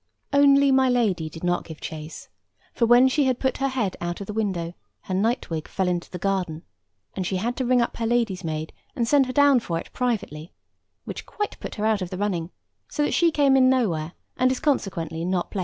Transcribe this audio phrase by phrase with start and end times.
[0.33, 2.27] Only my Lady did not give chase;
[2.73, 5.87] for when she had put her head out of the window, her night wig fell
[5.87, 6.63] into the garden,
[7.15, 9.93] and she had to ring up her lady's maid, and send her down for it
[9.93, 10.53] privately,
[11.05, 12.49] which quite put her out of the running,
[12.89, 15.59] so that she came in nowhere, and is consequently not placed.